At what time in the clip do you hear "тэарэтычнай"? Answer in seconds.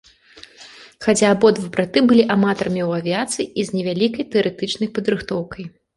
4.33-4.89